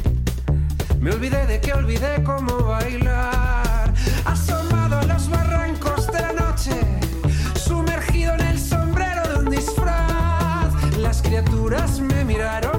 Me 1.00 1.12
olvidé 1.12 1.48
de 1.48 1.60
que 1.60 1.74
olvidé 1.74 2.22
cómo 2.24 2.56
bailar. 2.58 3.92
Asomado 4.26 5.00
a 5.00 5.04
los 5.04 5.28
barrancos 5.28 6.06
de 6.08 6.22
la 6.22 6.34
noche. 6.34 6.80
Sumergido 7.56 8.36
en 8.36 8.42
el 8.42 8.60
sombrero 8.60 9.28
de 9.28 9.36
un 9.40 9.50
disfraz. 9.50 10.72
Las 11.00 11.24
criaturas 11.24 12.00
me 12.00 12.24
miraron 12.24 12.71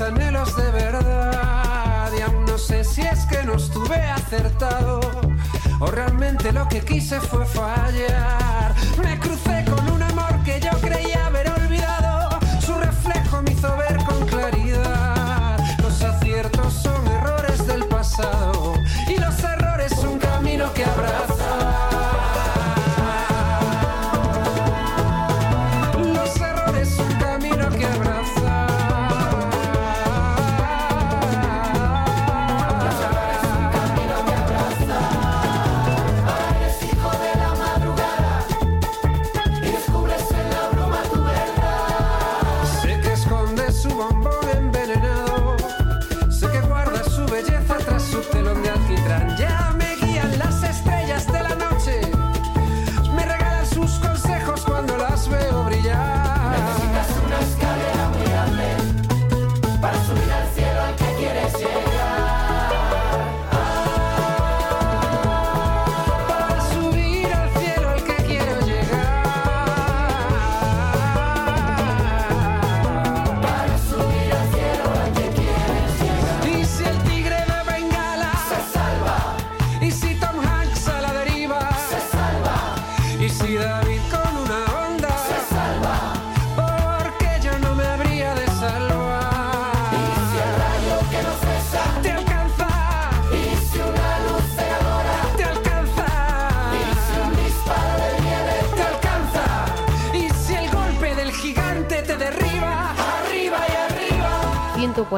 anhelos 0.00 0.56
de 0.56 0.70
verdad. 0.70 2.10
Y 2.16 2.50
no 2.50 2.58
sé 2.58 2.84
si 2.84 3.02
es 3.02 3.24
que 3.26 3.42
no 3.44 3.54
estuve 3.54 3.96
acertado 3.96 5.00
o 5.80 5.86
realmente 5.86 6.52
lo 6.52 6.68
que 6.68 6.80
quise 6.80 7.20
fue 7.20 7.44
fallar. 7.46 8.74
Me 9.02 9.18
crucé 9.18 9.59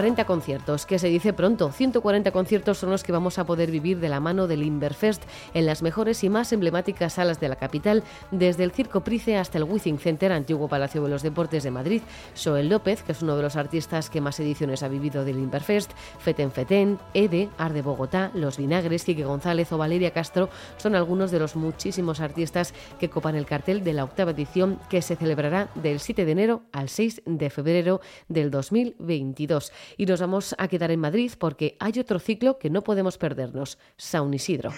140 0.02 0.24
conciertos, 0.24 0.84
que 0.84 0.98
se 0.98 1.06
dice 1.06 1.32
pronto. 1.32 1.70
140 1.70 2.32
conciertos 2.32 2.78
son 2.78 2.90
los 2.90 3.04
que 3.04 3.12
vamos 3.12 3.38
a 3.38 3.46
poder 3.46 3.70
vivir 3.70 4.00
de 4.00 4.08
la 4.08 4.18
mano 4.18 4.48
del 4.48 4.64
Inverfest 4.64 5.22
en 5.54 5.64
las 5.64 5.80
mejores 5.80 6.24
y 6.24 6.28
más 6.28 6.52
emblemáticas 6.52 7.12
salas 7.12 7.38
de 7.38 7.48
la 7.48 7.54
capital, 7.54 8.02
desde 8.32 8.64
el 8.64 8.72
Circo 8.72 9.02
Price 9.02 9.36
hasta 9.36 9.58
el 9.58 9.64
Withing 9.64 10.00
Center, 10.00 10.32
antiguo 10.32 10.66
Palacio 10.66 11.04
de 11.04 11.08
los 11.08 11.22
Deportes 11.22 11.62
de 11.62 11.70
Madrid. 11.70 12.02
Joel 12.42 12.68
López, 12.68 13.04
que 13.04 13.12
es 13.12 13.22
uno 13.22 13.36
de 13.36 13.42
los 13.44 13.54
artistas 13.54 14.10
que 14.10 14.20
más 14.20 14.40
ediciones 14.40 14.82
ha 14.82 14.88
vivido 14.88 15.24
del 15.24 15.38
Inverfest, 15.38 15.92
Feten 16.18 16.50
Feten, 16.50 16.98
Ede, 17.14 17.48
Arde 17.56 17.82
Bogotá, 17.82 18.32
Los 18.34 18.56
Vinagres, 18.56 19.04
Quique 19.04 19.24
González 19.24 19.70
o 19.70 19.78
Valeria 19.78 20.10
Castro 20.10 20.48
son 20.78 20.96
algunos 20.96 21.30
de 21.30 21.38
los 21.38 21.54
muchísimos 21.54 22.18
artistas 22.18 22.74
que 22.98 23.08
copan 23.08 23.36
el 23.36 23.46
cartel 23.46 23.84
de 23.84 23.92
la 23.92 24.02
octava 24.02 24.32
edición 24.32 24.80
que 24.90 25.00
se 25.00 25.14
celebrará 25.14 25.68
del 25.76 26.00
7 26.00 26.24
de 26.24 26.32
enero 26.32 26.62
al 26.72 26.88
6 26.88 27.22
de 27.24 27.50
febrero 27.50 28.00
del 28.26 28.50
2022. 28.50 29.70
Y 29.96 30.01
nos 30.06 30.20
vamos 30.20 30.54
a 30.58 30.68
quedar 30.68 30.90
en 30.90 31.00
Madrid 31.00 31.32
porque 31.38 31.76
hay 31.80 31.98
otro 31.98 32.18
ciclo 32.18 32.58
que 32.58 32.70
no 32.70 32.82
podemos 32.82 33.18
perdernos, 33.18 33.78
Saun 33.96 34.34
Isidro. 34.34 34.72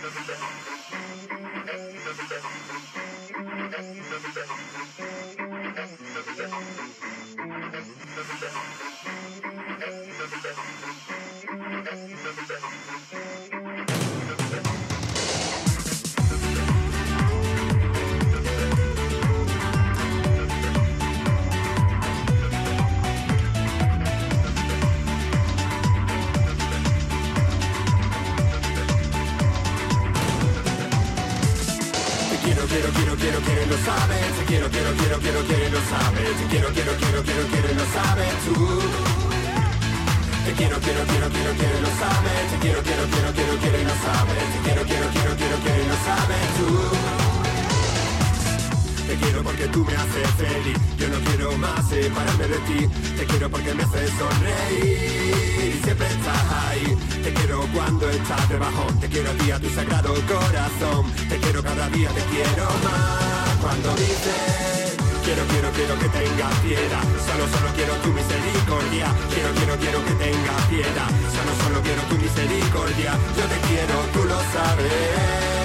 Tú 49.75 49.85
me 49.85 49.97
haces 49.97 50.31
feliz. 50.39 50.79
Yo 50.97 51.09
no 51.09 51.19
quiero 51.27 51.53
más 51.59 51.89
separarme 51.89 52.47
de 52.47 52.59
ti. 52.69 52.81
Te 53.19 53.27
quiero 53.27 53.51
porque 53.51 53.75
me 53.75 53.83
haces 53.83 54.11
sonreír. 54.17 55.81
Siempre 55.83 56.07
estás 56.07 56.45
ahí. 56.65 56.97
Te 57.25 57.35
quiero 57.35 57.67
cuando 57.75 58.09
estás 58.09 58.49
debajo. 58.49 58.87
Te 59.01 59.09
quiero 59.09 59.31
a 59.31 59.35
ti, 59.35 59.51
a 59.51 59.59
tu 59.59 59.69
sagrado 59.71 60.15
corazón. 60.33 61.13
Te 61.29 61.37
quiero 61.39 61.63
cada 61.63 61.89
día, 61.91 62.09
te 62.11 62.23
quiero 62.33 62.65
más. 62.87 63.57
Cuando 63.61 63.95
dices 63.97 64.97
Quiero, 65.25 65.43
quiero, 65.49 65.71
quiero 65.73 65.99
que 65.99 66.09
tenga 66.21 66.49
piedad. 66.63 67.05
Solo, 67.27 67.45
solo 67.49 67.69
quiero 67.75 67.95
tu 68.05 68.11
misericordia. 68.13 69.07
Quiero, 69.33 69.51
quiero, 69.57 69.75
quiero 69.83 69.99
que 70.05 70.15
tenga 70.25 70.55
piedad. 70.69 71.11
Solo, 71.35 71.53
solo 71.63 71.81
quiero 71.83 72.03
tu 72.11 72.17
misericordia. 72.17 73.13
Yo 73.37 73.45
te 73.53 73.59
quiero, 73.67 73.97
tú 74.13 74.23
lo 74.29 74.39
sabes. 74.53 75.64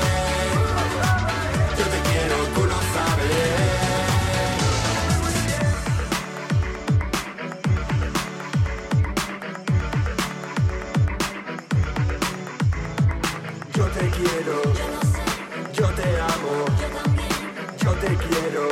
Te 18.01 18.15
quiero, 18.15 18.69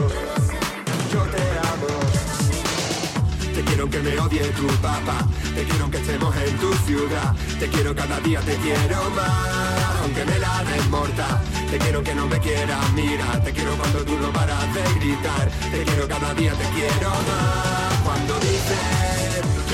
yo 1.11 1.21
te 1.33 1.43
amo. 1.67 1.93
Te 3.53 3.61
quiero 3.63 3.83
aunque 3.83 3.99
me 3.99 4.19
odie 4.19 4.43
tu 4.51 4.67
papá, 4.81 5.27
te 5.55 5.63
quiero 5.63 5.83
aunque 5.83 5.97
estemos 5.97 6.35
en 6.35 6.57
tu 6.57 6.73
ciudad, 6.85 7.35
te 7.59 7.67
quiero 7.67 7.95
cada 7.95 8.19
día, 8.21 8.39
te 8.41 8.55
quiero 8.57 9.09
más, 9.11 10.01
aunque 10.01 10.25
me 10.25 10.39
la 10.39 10.63
des 10.63 10.89
morta. 10.89 11.41
Te 11.69 11.77
quiero 11.79 12.01
que 12.01 12.15
no 12.15 12.27
me 12.27 12.39
quieras 12.39 12.91
mirar, 12.93 13.43
te 13.43 13.51
quiero 13.51 13.75
cuando 13.75 14.05
tú 14.05 14.17
no 14.19 14.31
paras 14.31 14.73
de 14.73 14.83
gritar, 14.99 15.49
te 15.71 15.83
quiero 15.83 16.07
cada 16.07 16.33
día, 16.33 16.53
te 16.53 16.65
quiero 16.75 17.09
más. 17.09 18.01
Cuando 18.05 18.39
dices, 18.39 18.96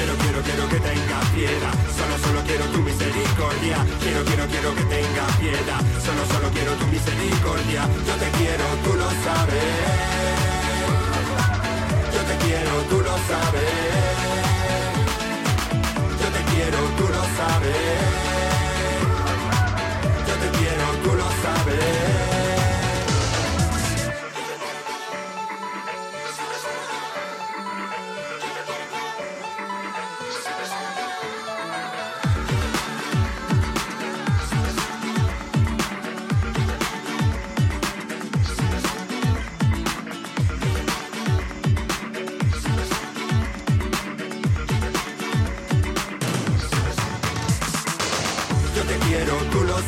quiero, 0.04 0.18
quiero, 0.18 0.42
quiero 0.42 0.70
que 0.70 0.80
tengas 0.80 1.26
piedad, 1.30 1.74
solo, 1.96 2.18
solo 2.24 2.42
quiero 2.46 2.66
tu 2.66 2.80
misericordia, 2.80 3.78
quiero, 4.02 4.24
quiero, 4.26 4.48
quiero 4.48 4.76
que 4.76 4.84
tengas 4.84 5.32
piedad, 5.38 5.82
solo, 6.04 6.26
solo 6.28 6.50
quiero 6.52 6.72
tu 6.74 6.88
misericordia, 6.88 7.88
yo 8.08 8.16
te 8.16 8.30
quiero, 8.38 8.66
tú 8.84 8.94
lo 8.98 9.10
sabes, 9.24 9.64
yo 12.14 12.22
te 12.30 12.36
quiero, 12.44 12.72
tú 12.90 12.98
lo 13.00 13.16
sabes, 13.30 13.72
yo 16.22 16.28
te 16.36 16.42
quiero, 16.52 16.80
tú 16.98 17.06
lo 17.08 17.24
sabes, 17.38 18.33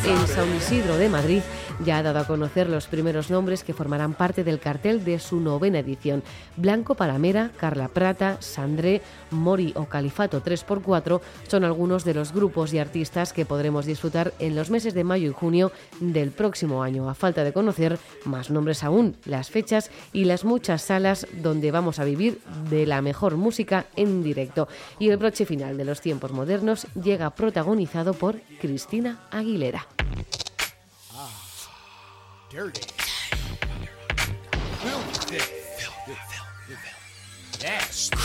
En. 0.06 0.28
San 0.28 0.54
Isidro 0.54 0.96
de 0.96 1.08
Madrid 1.08 1.42
ya 1.86 1.98
ha 1.98 2.02
dado 2.02 2.18
a 2.18 2.26
conocer 2.26 2.68
los 2.68 2.88
primeros 2.88 3.30
nombres 3.30 3.62
que 3.62 3.72
formarán 3.72 4.14
parte 4.14 4.42
del 4.42 4.58
cartel 4.58 5.04
de 5.04 5.20
su 5.20 5.38
novena 5.38 5.78
edición. 5.78 6.24
Blanco 6.56 6.96
Palamera, 6.96 7.52
Carla 7.56 7.86
Prata, 7.86 8.38
Sandré, 8.40 9.02
Mori 9.30 9.72
o 9.76 9.84
Califato 9.84 10.42
3x4 10.42 11.20
son 11.46 11.62
algunos 11.62 12.04
de 12.04 12.14
los 12.14 12.32
grupos 12.32 12.74
y 12.74 12.80
artistas 12.80 13.32
que 13.32 13.46
podremos 13.46 13.86
disfrutar 13.86 14.34
en 14.40 14.56
los 14.56 14.68
meses 14.68 14.94
de 14.94 15.04
mayo 15.04 15.30
y 15.30 15.32
junio 15.32 15.70
del 16.00 16.32
próximo 16.32 16.82
año. 16.82 17.08
A 17.08 17.14
falta 17.14 17.44
de 17.44 17.52
conocer 17.52 18.00
más 18.24 18.50
nombres 18.50 18.82
aún, 18.82 19.16
las 19.24 19.50
fechas 19.50 19.92
y 20.12 20.24
las 20.24 20.44
muchas 20.44 20.82
salas 20.82 21.28
donde 21.40 21.70
vamos 21.70 22.00
a 22.00 22.04
vivir 22.04 22.40
de 22.68 22.84
la 22.86 23.00
mejor 23.00 23.36
música 23.36 23.86
en 23.94 24.24
directo. 24.24 24.66
Y 24.98 25.10
el 25.10 25.18
broche 25.18 25.46
final 25.46 25.76
de 25.76 25.84
los 25.84 26.00
tiempos 26.00 26.32
modernos 26.32 26.88
llega 27.00 27.30
protagonizado 27.30 28.12
por 28.12 28.40
Cristina 28.60 29.20
Aguilera. 29.30 29.86
Dirty. 32.48 32.82
Filthy. 34.78 35.38
Nasty. 37.60 38.16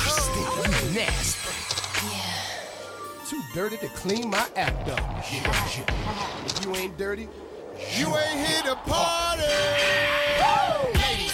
Nasty. 0.94 1.50
Too 3.28 3.42
dirty 3.56 3.78
to 3.78 3.88
clean 3.88 4.30
my 4.30 4.46
act 4.56 4.90
up. 4.90 5.00
If 5.26 6.66
you 6.66 6.76
ain't 6.76 6.98
dirty, 7.00 7.28
you 7.98 8.16
ain't 8.16 8.48
here 8.48 8.62
to 8.64 8.76
party. 8.76 9.42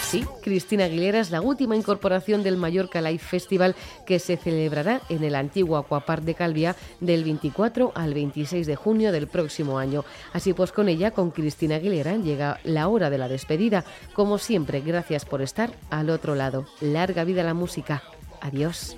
Sí, 0.08 0.24
Cristina 0.42 0.84
Aguilera 0.84 1.20
es 1.20 1.30
la 1.30 1.42
última 1.42 1.76
incorporación 1.76 2.42
del 2.42 2.56
Mallorca 2.56 3.02
Live 3.02 3.18
Festival 3.18 3.76
que 4.06 4.18
se 4.18 4.38
celebrará 4.38 5.02
en 5.10 5.22
el 5.22 5.34
antiguo 5.34 5.76
Aquapark 5.76 6.22
de 6.22 6.34
Calvia 6.34 6.76
del 7.00 7.24
24 7.24 7.92
al 7.94 8.14
26 8.14 8.66
de 8.66 8.74
junio 8.74 9.12
del 9.12 9.26
próximo 9.26 9.78
año. 9.78 10.06
Así 10.32 10.54
pues, 10.54 10.72
con 10.72 10.88
ella, 10.88 11.10
con 11.10 11.30
Cristina 11.30 11.74
Aguilera, 11.74 12.16
llega 12.16 12.58
la 12.64 12.88
hora 12.88 13.10
de 13.10 13.18
la 13.18 13.28
despedida. 13.28 13.84
Como 14.14 14.38
siempre, 14.38 14.80
gracias 14.80 15.26
por 15.26 15.42
estar 15.42 15.72
al 15.90 16.08
otro 16.08 16.34
lado. 16.34 16.64
Larga 16.80 17.24
vida 17.24 17.42
la 17.42 17.52
música. 17.52 18.02
Adiós. 18.40 18.96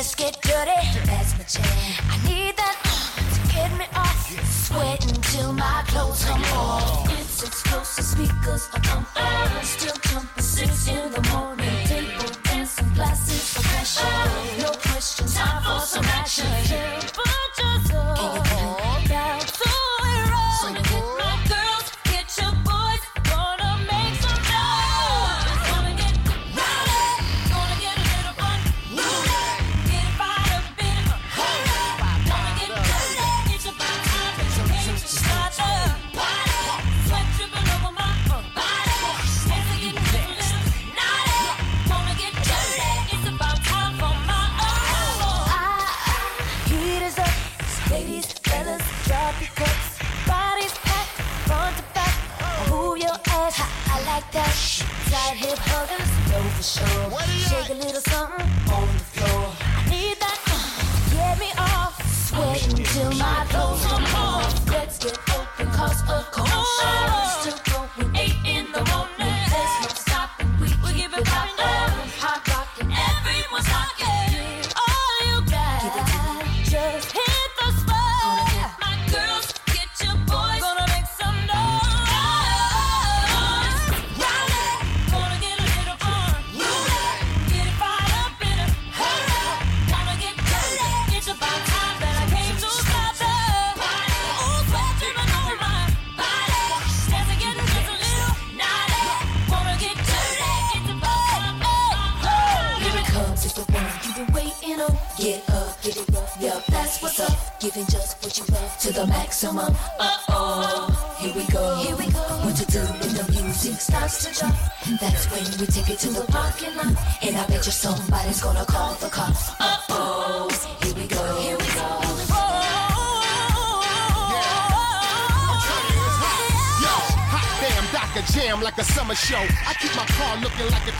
Let's 0.00 0.14
get 0.14 0.40
dirty. 0.40 0.80
That's 1.04 1.36
my 1.36 1.44
jam. 1.44 1.66
I 2.08 2.16
need 2.26 2.56
that 2.56 2.76
to 3.34 3.52
get 3.52 3.70
me 3.78 3.84
off. 3.94 4.30
Sweating 4.48 5.20
till 5.20 5.52
my 5.52 5.84
clothes 5.88 6.24
come 6.24 6.42
off. 6.54 7.06
It's 7.20 7.42
explosive. 7.42 8.06
Speakers 8.06 8.70
are 8.72 8.80
pumping. 8.80 9.62
Still 9.62 9.94
jumping. 10.08 10.42
Six 10.42 10.88
in 10.88 11.12
the 11.12 11.20
morning. 11.34 11.84
Table 11.84 12.32
dancing. 12.44 12.88
Glasses 12.94 13.58
of 13.58 13.62
pressure. 13.62 14.62
No 14.62 14.72
question. 14.88 15.26
Time 15.26 15.62
for 15.64 15.84
some 15.84 16.04
action. 16.06 16.46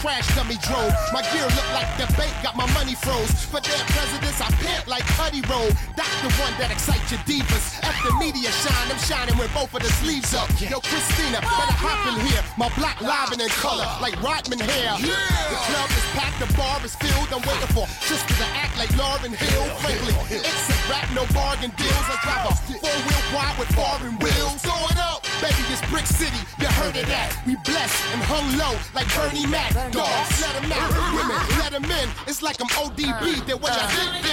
Crash 0.00 0.26
dummy 0.34 0.56
drove. 0.64 0.92
My 1.12 1.20
gear 1.30 1.44
looked 1.44 1.74
like 1.76 1.88
the 2.00 2.08
bank 2.16 2.32
got 2.42 2.56
my 2.56 2.66
money 2.72 2.96
froze. 2.96 3.30
For 3.52 3.60
their 3.60 3.84
presidents, 3.92 4.40
I 4.40 4.48
pant 4.64 4.88
like 4.88 5.04
Putty 5.20 5.44
Roll. 5.44 5.68
That's 5.94 6.16
the 6.24 6.32
one 6.40 6.52
that 6.56 6.72
excites 6.72 7.12
your 7.12 7.20
divas. 7.28 7.76
At 7.84 7.92
the 8.00 8.16
media 8.16 8.48
shine, 8.64 8.88
I'm 8.88 8.98
shining 9.04 9.36
with 9.36 9.52
both 9.52 9.72
of 9.76 9.84
the 9.84 9.92
sleeves 10.00 10.32
up. 10.32 10.48
Yo, 10.56 10.80
Christina, 10.80 11.44
better 11.44 11.76
hop 11.76 12.00
in 12.10 12.16
here. 12.26 12.40
My 12.56 12.72
black 12.80 13.00
live 13.04 13.32
in 13.36 13.40
color, 13.60 13.84
like 14.00 14.16
Rodman 14.24 14.58
hair. 14.60 14.96
The 14.96 15.58
club 15.68 15.90
is 15.92 16.06
packed, 16.16 16.40
the 16.40 16.48
bar 16.56 16.80
is 16.80 16.96
filled. 16.96 17.28
I'm 17.28 17.44
waiting 17.44 17.72
for 17.76 17.84
sisters 18.00 18.38
to 18.40 18.48
act 18.56 18.80
like 18.80 18.90
Lauren 18.96 19.36
Hill. 19.36 19.64
Frankly, 19.84 20.16
it's 20.32 20.68
a 20.72 20.76
rap, 20.88 21.12
no 21.12 21.28
bargain 21.36 21.72
deals. 21.76 22.06
I 22.08 22.16
drive 22.24 22.48
a 22.48 22.54
four-wheel 22.56 23.22
quad 23.36 23.52
with 23.60 23.70
foreign 23.76 24.16
wheels. 24.24 24.64
Throw 24.64 24.80
it 24.88 24.96
up, 24.96 25.20
baby, 25.40 25.62
it's 25.72 25.82
Brick 25.90 26.06
City. 26.06 26.36
You 26.60 26.68
heard 26.68 26.96
of 26.96 27.06
that? 27.06 27.32
We 27.46 27.56
blessed 27.64 28.04
and 28.12 28.22
hung 28.22 28.46
low 28.56 28.76
like 28.94 29.08
Bernie 29.14 29.46
Mac. 29.46 29.72
Dogs, 29.92 30.40
let 30.40 30.54
'em 30.62 30.72
out. 30.72 30.90
Women, 31.14 31.40
let 31.58 31.72
'em 31.72 31.84
in. 31.84 32.08
It's 32.26 32.42
like 32.42 32.60
I'm 32.60 32.68
ODB. 32.76 33.40
Then 33.46 33.58
what 33.60 33.72
y'all 33.72 33.88
think? 33.88 34.24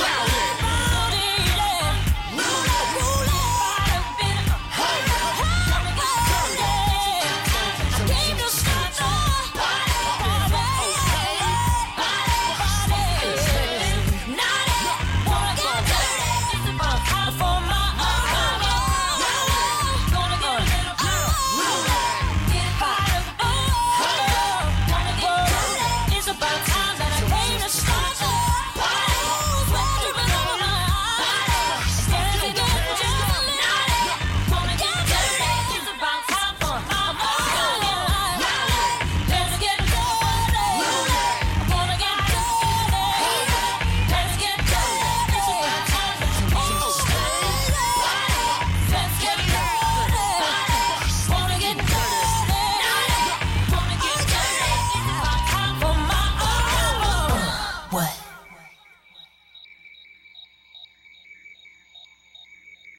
Wow. 0.00 0.65